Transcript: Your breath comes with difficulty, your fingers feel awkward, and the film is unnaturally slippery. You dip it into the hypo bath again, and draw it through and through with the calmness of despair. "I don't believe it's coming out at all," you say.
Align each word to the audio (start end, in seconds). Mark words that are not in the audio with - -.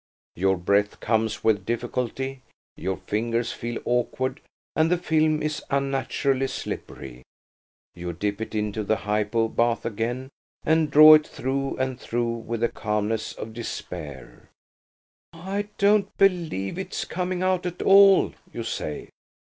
Your 0.35 0.57
breath 0.57 0.99
comes 0.99 1.43
with 1.43 1.63
difficulty, 1.63 2.41
your 2.75 2.97
fingers 2.97 3.51
feel 3.51 3.79
awkward, 3.85 4.41
and 4.75 4.89
the 4.89 4.97
film 4.97 5.43
is 5.43 5.61
unnaturally 5.69 6.47
slippery. 6.47 7.21
You 7.93 8.11
dip 8.11 8.41
it 8.41 8.55
into 8.55 8.83
the 8.83 8.95
hypo 8.95 9.47
bath 9.47 9.85
again, 9.85 10.31
and 10.65 10.89
draw 10.89 11.13
it 11.13 11.27
through 11.27 11.77
and 11.77 11.99
through 11.99 12.33
with 12.33 12.61
the 12.61 12.69
calmness 12.69 13.33
of 13.33 13.53
despair. 13.53 14.49
"I 15.33 15.67
don't 15.77 16.09
believe 16.17 16.79
it's 16.79 17.05
coming 17.05 17.43
out 17.43 17.67
at 17.67 17.83
all," 17.83 18.33
you 18.51 18.63
say. 18.63 19.09